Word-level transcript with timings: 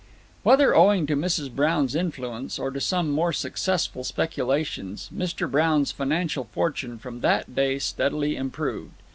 Whether 0.41 0.73
owing 0.73 1.05
to 1.05 1.15
Mrs. 1.15 1.51
Brown's 1.55 1.93
influence, 1.93 2.57
or 2.57 2.71
to 2.71 2.81
some 2.81 3.11
more 3.11 3.31
successful 3.31 4.03
speculations, 4.03 5.11
Mr. 5.15 5.45
Brown's 5.47 5.91
financial 5.91 6.45
fortune 6.45 6.97
from 6.97 7.19
that 7.19 7.53
day 7.53 7.77
steadily 7.77 8.35
improved. 8.35 8.93